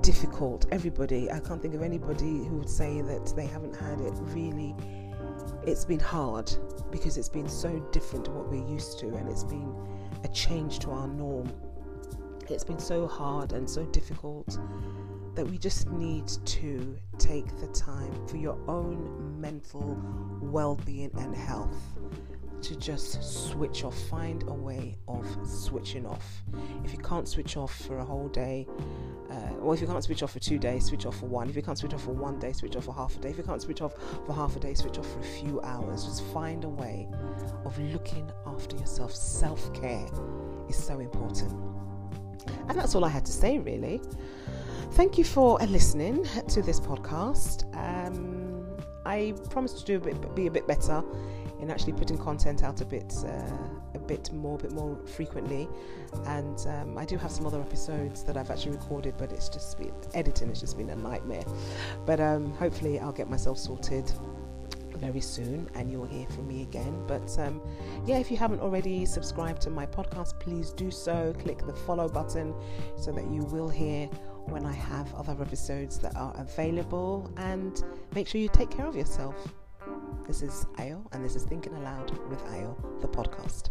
difficult, 0.00 0.66
everybody, 0.72 1.30
I 1.30 1.40
can't 1.40 1.60
think 1.60 1.74
of 1.74 1.82
anybody 1.82 2.44
who 2.44 2.58
would 2.58 2.70
say 2.70 3.00
that 3.02 3.32
they 3.36 3.46
haven't 3.46 3.76
had 3.76 4.00
it 4.00 4.12
really. 4.34 4.74
It's 5.64 5.84
been 5.84 6.00
hard 6.00 6.52
because 6.90 7.16
it's 7.16 7.28
been 7.28 7.48
so 7.48 7.78
different 7.92 8.24
to 8.26 8.30
what 8.32 8.50
we're 8.50 8.66
used 8.66 8.98
to, 9.00 9.08
and 9.14 9.28
it's 9.28 9.44
been 9.44 9.74
a 10.24 10.28
change 10.28 10.80
to 10.80 10.90
our 10.90 11.06
norm. 11.06 11.52
It's 12.48 12.64
been 12.64 12.78
so 12.78 13.06
hard 13.06 13.52
and 13.52 13.68
so 13.68 13.84
difficult 13.86 14.58
that 15.34 15.46
we 15.46 15.56
just 15.56 15.88
need 15.90 16.28
to 16.44 16.96
take 17.18 17.46
the 17.60 17.68
time 17.68 18.26
for 18.26 18.36
your 18.36 18.58
own 18.68 19.40
mental 19.40 19.96
well 20.42 20.74
being 20.84 21.10
and 21.16 21.34
health 21.34 21.98
to 22.62 22.76
just 22.76 23.22
switch 23.22 23.84
off. 23.84 23.98
Find 24.08 24.42
a 24.48 24.54
way 24.54 24.96
of 25.08 25.26
switching 25.44 26.06
off. 26.06 26.42
If 26.84 26.92
you 26.92 26.98
can't 26.98 27.28
switch 27.28 27.56
off 27.56 27.74
for 27.74 27.98
a 27.98 28.04
whole 28.04 28.28
day, 28.28 28.66
uh, 29.30 29.54
or 29.60 29.74
if 29.74 29.80
you 29.80 29.86
can't 29.86 30.02
switch 30.02 30.22
off 30.22 30.32
for 30.32 30.38
two 30.38 30.58
days, 30.58 30.86
switch 30.86 31.06
off 31.06 31.18
for 31.18 31.26
one. 31.26 31.48
If 31.48 31.56
you 31.56 31.62
can't 31.62 31.78
switch 31.78 31.94
off 31.94 32.04
for 32.04 32.12
one 32.12 32.38
day, 32.38 32.52
switch 32.52 32.76
off 32.76 32.84
for 32.84 32.94
half 32.94 33.16
a 33.16 33.20
day. 33.20 33.30
If 33.30 33.38
you 33.38 33.42
can't 33.44 33.60
switch 33.62 33.82
off 33.82 33.94
for 34.26 34.32
half 34.32 34.56
a 34.56 34.60
day, 34.60 34.74
switch 34.74 34.98
off 34.98 35.10
for 35.10 35.20
a 35.20 35.24
few 35.24 35.60
hours. 35.62 36.04
Just 36.04 36.24
find 36.26 36.64
a 36.64 36.68
way 36.68 37.08
of 37.64 37.78
looking 37.92 38.30
after 38.46 38.76
yourself. 38.76 39.14
Self 39.14 39.72
care 39.74 40.06
is 40.68 40.76
so 40.76 41.00
important. 41.00 41.52
And 42.68 42.78
that's 42.78 42.94
all 42.94 43.04
I 43.04 43.08
had 43.08 43.24
to 43.26 43.32
say, 43.32 43.58
really. 43.58 44.00
Thank 44.92 45.16
you 45.16 45.24
for 45.24 45.58
listening 45.58 46.26
to 46.48 46.62
this 46.62 46.78
podcast. 46.78 47.64
Um, 47.76 48.66
I 49.04 49.34
promise 49.50 49.72
to 49.74 49.84
do 49.84 49.96
a 49.96 50.00
bit, 50.00 50.34
be 50.34 50.46
a 50.46 50.50
bit 50.50 50.66
better 50.66 51.02
in 51.62 51.70
actually 51.70 51.92
putting 51.92 52.18
content 52.18 52.64
out 52.64 52.80
a 52.80 52.84
bit 52.84 53.14
uh, 53.24 53.56
a 53.94 53.98
bit 53.98 54.32
more, 54.32 54.56
a 54.56 54.62
bit 54.62 54.72
more 54.72 54.98
frequently. 55.06 55.68
And 56.26 56.58
um, 56.66 56.98
I 56.98 57.04
do 57.04 57.16
have 57.16 57.30
some 57.30 57.46
other 57.46 57.60
episodes 57.60 58.24
that 58.24 58.36
I've 58.36 58.50
actually 58.50 58.72
recorded, 58.72 59.14
but 59.16 59.32
it's 59.32 59.48
just 59.48 59.78
been 59.78 59.94
editing. 60.12 60.50
It's 60.50 60.60
just 60.60 60.76
been 60.76 60.90
a 60.90 60.96
nightmare. 60.96 61.44
But 62.04 62.20
um, 62.20 62.52
hopefully, 62.54 62.98
I'll 62.98 63.12
get 63.12 63.30
myself 63.30 63.58
sorted 63.58 64.12
very 64.96 65.20
soon 65.20 65.68
and 65.74 65.90
you'll 65.90 66.06
hear 66.06 66.26
from 66.28 66.48
me 66.48 66.62
again. 66.62 67.04
But 67.06 67.36
um, 67.38 67.62
yeah, 68.06 68.18
if 68.18 68.30
you 68.30 68.36
haven't 68.36 68.60
already 68.60 69.06
subscribed 69.06 69.62
to 69.62 69.70
my 69.70 69.86
podcast, 69.86 70.38
please 70.40 70.70
do 70.72 70.90
so. 70.90 71.32
Click 71.38 71.64
the 71.64 71.74
follow 71.74 72.08
button 72.08 72.54
so 72.96 73.12
that 73.12 73.30
you 73.30 73.42
will 73.44 73.68
hear 73.68 74.06
when 74.46 74.66
I 74.66 74.72
have 74.72 75.14
other 75.14 75.40
episodes 75.40 75.98
that 76.00 76.16
are 76.16 76.34
available. 76.36 77.30
And 77.36 77.82
make 78.14 78.26
sure 78.26 78.40
you 78.40 78.48
take 78.48 78.70
care 78.70 78.86
of 78.86 78.96
yourself. 78.96 79.36
This 80.26 80.42
is 80.42 80.66
Ayo, 80.78 81.04
and 81.12 81.24
this 81.24 81.34
is 81.34 81.42
Thinking 81.42 81.74
Aloud 81.74 82.10
with 82.28 82.42
Ayo, 82.46 82.74
the 83.00 83.08
podcast. 83.08 83.70